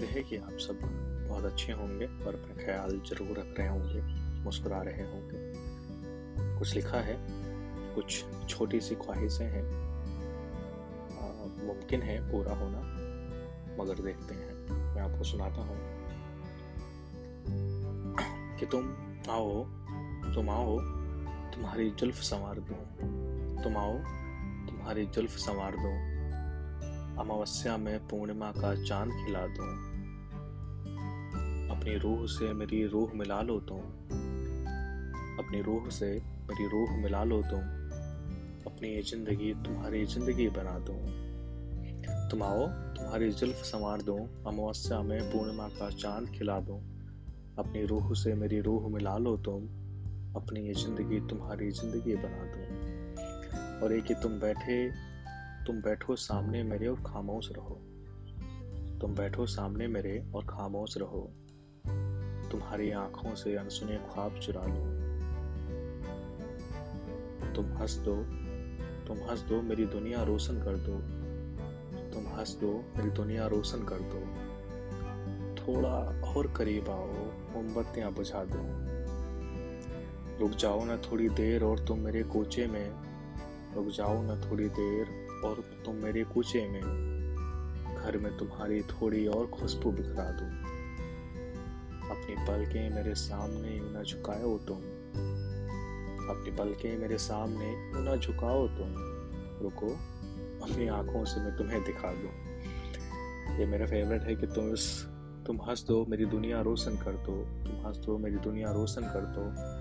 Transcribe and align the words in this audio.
कि 0.00 0.36
आप 0.36 0.52
सब 0.52 0.78
बहुत 1.28 1.44
अच्छे 1.44 1.72
होंगे 1.72 2.06
और 2.06 2.34
अपना 2.34 2.64
ख्याल 2.64 2.90
ज़रूर 2.90 3.38
रख 3.38 3.58
रहे 3.58 3.68
होंगे, 3.68 4.02
मुस्कुरा 4.44 4.82
रहे 4.82 5.02
होंगे। 5.02 5.52
कुछ 6.58 6.74
लिखा 6.74 6.98
है, 6.98 7.16
कुछ 7.94 8.24
छोटी 8.48 8.80
सी 8.80 8.94
ख्वाहिशें 8.94 9.46
हैं। 9.46 9.86
मुमकिन 11.66 12.02
है 12.02 12.32
पूरा 12.32 12.54
होना, 12.54 12.80
मगर 13.82 14.02
देखते 14.02 14.34
हैं। 14.34 14.54
मैं 14.94 15.02
आपको 15.02 15.24
सुनाता 15.24 15.60
हूँ। 15.60 15.96
कि 18.58 18.66
तुम 18.66 18.94
आओ 19.30 19.64
तुम 20.34 20.50
आओ, 20.50 20.78
तुम्हारी 21.54 21.90
जुल्फ 21.90 22.14
संवार 22.14 22.60
दो। 22.60 22.74
तुम 23.62 23.76
आओ, 23.76 23.92
तुम्हारी 24.66 25.06
जुल्फ 25.06 25.30
संवार 25.30 25.76
दो। 25.76 26.15
अमावस्या 27.18 27.76
में 27.76 27.98
पूर्णिमा 28.08 28.50
का 28.50 28.84
चाँद 28.84 29.10
खिला 29.10 29.46
दो। 29.46 29.64
अपनी 31.74 31.98
रूह 31.98 32.26
से 32.26 32.52
मेरी 32.52 32.86
रूह 32.86 33.12
मिला 33.14 33.42
लो 33.42 33.60
तुम। 33.60 33.78
अपनी 35.38 35.62
रूह 35.62 35.88
से 35.88 36.06
मेरी 36.20 36.68
रूह 36.68 36.96
मिला 36.96 37.24
लो 37.24 37.42
तुम। 37.42 37.60
अपनी 38.72 38.88
ये 38.88 39.02
ज़िंदगी 39.02 39.54
तुम्हारी 39.54 40.04
ज़िंदगी 40.04 40.48
बना 40.48 40.78
दो। 40.78 40.92
तुम 42.28 42.42
आओ, 42.42 42.66
तुम्हारी 42.68 43.30
जुल्फ 43.30 43.56
संवार 43.56 44.02
दो। 44.02 44.16
अमावस्या 44.46 45.02
में 45.02 45.32
पूर्णिमा 45.32 45.68
का 45.68 45.90
चाँद 45.90 46.28
खिला 46.28 46.60
दो। 46.60 46.76
अपनी 47.58 47.84
रूह 47.84 48.14
से 48.14 48.34
मेरी 48.34 48.60
रूह 48.60 48.88
मिला 48.88 49.18
लो 49.18 49.36
तुम। 49.36 49.64
अपनी 50.36 50.60
ये 50.60 50.74
ज़िंदगी 50.74 51.20
तुम्हारी 51.20 51.70
ज़िंदगी 51.70 52.14
बना 52.14 52.44
दो। 52.44 53.84
और 53.84 53.92
एक 53.92 54.04
ही 54.04 54.14
तुम 54.14 54.32
बैठे 54.32 55.05
तुम 55.66 55.82
बैठो 55.82 56.16
सामने 56.16 56.62
मेरे 56.62 56.86
और 56.86 57.02
खामोश 57.06 57.52
रहो। 57.52 57.74
तुम 59.00 59.14
बैठो 59.14 59.46
सामने 59.46 59.86
मेरे 59.86 60.32
और 60.34 60.44
खामोश 60.44 60.98
रहो। 60.98 61.32
तुम्हारी 62.50 62.90
आँखों 62.90 63.34
से 63.34 63.56
अनसुने 63.56 63.96
ख्वाब 63.96 64.38
चुरा 64.38 64.62
लो। 64.62 65.06
तुम 67.52 67.64
हंस 67.64 67.94
दो, 67.96 68.16
तुम 69.06 69.30
हंस 69.30 69.40
दो, 69.40 69.62
मेरी 69.62 69.86
दुनिया 69.86 70.22
रोशन 70.22 70.54
कर 70.54 70.76
दो। 70.76 70.98
तुम 72.10 72.26
हंस 72.26 72.58
दो, 72.60 72.84
मेरी 72.96 73.10
दुनिया 73.10 73.46
रोशन 73.46 73.82
कर 73.82 73.98
दो। 73.98 74.20
थोड़ा 75.54 76.22
और 76.32 76.54
करीब 76.56 76.88
आओ, 76.88 77.12
मोमबत्तियाँ 77.52 78.12
बुझा 78.12 78.44
दो। 78.44 78.86
रुक 80.38 80.50
जाओ 80.50 80.84
ना 80.84 80.96
थोड़ी 80.96 81.28
देर 81.28 81.64
और 81.64 81.78
तुम 81.78 81.98
मेरे 81.98 82.22
कोचे 82.22 82.66
में। 82.66 82.90
रुक 83.74 83.86
जाओ 83.86 84.22
ना 84.22 84.50
थोड़ी 84.50 84.68
देर 84.68 85.25
और 85.44 85.82
तुम 85.84 85.94
मेरे 85.94 86.24
कूचे 86.24 86.68
में 86.68 86.82
घर 87.98 88.18
में 88.18 88.36
तुम्हारी 88.36 88.82
थोड़ी 88.82 89.26
और 89.26 89.46
खुशबू 89.46 89.90
बिखरा 89.90 90.30
दो। 90.30 90.76
अपनी 92.06 92.34
पलकें 92.34 92.90
मेरे 92.90 93.14
सामने 93.14 93.80
न 93.82 94.04
झुकाओ 94.08 94.58
तुम। 94.58 94.76
अपनी 96.26 96.56
पलकें 96.56 96.98
मेरे 96.98 97.18
सामने 97.18 97.72
न 97.76 98.20
झुकाओ 98.20 98.68
तुम। 98.68 98.94
रुको, 99.62 99.86
अपनी 100.66 100.88
आँखों 100.88 101.24
से 101.24 101.40
मैं 101.40 101.56
तुम्हें 101.56 101.84
दिखा 101.84 102.12
दूँ। 102.12 102.30
ये 103.58 103.66
मेरा 103.66 103.86
फेवरेट 103.86 104.22
है 104.22 104.36
कि 104.36 104.46
तुम 104.46 104.72
इस 104.72 105.06
तुम 105.46 105.56
हंस 105.56 105.84
दो 105.84 106.06
मेरी 106.08 106.24
दुनिया 106.24 106.60
रोशन 106.60 106.96
कर 106.96 107.12
दो। 107.12 107.44
तुम 107.44 107.86
हंस 107.86 107.96
दो 107.96 108.18
मेरी 108.18 108.36
दुनिया 108.36 108.72
रोशन 108.72 109.02
कर 109.02 109.20
दो। 109.20 109.76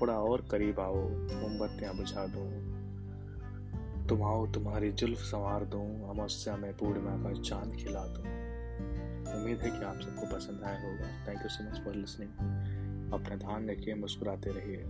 थोड़ा 0.00 0.14
और 0.14 0.48
करीब 0.50 0.80
आओ, 0.80 1.08
मोमबत्तियाँ 1.08 1.96
बुझा 1.96 2.26
दो। 2.26 2.75
तुम 4.08 4.22
आओ, 4.22 4.46
तुम्हारी 4.46 4.92
जुल्फ 4.92 5.18
संवार 5.18 5.64
दूँ 5.64 6.10
अमावस्या 6.10 6.56
में 6.56 6.76
पूर्णिमा 6.76 7.10
का 7.10 7.42
चाँद 7.42 7.76
खिला 7.76 8.06
दूँ। 8.06 8.24
उम्मीद 9.34 9.58
है 9.58 9.70
कि 9.70 9.84
आप 9.84 10.00
सबको 10.00 10.36
पसंद 10.36 10.62
आया 10.64 10.80
होगा। 10.80 11.28
Thank 11.28 11.42
you 11.42 11.48
so 11.48 11.70
much 11.70 11.84
for 11.84 11.94
listening 11.94 12.30
अपना 13.12 13.36
ध्यान 13.36 13.70
रखिए, 13.70 13.94
मुस्कुराते 13.94 14.50
रहिए। 14.50 14.82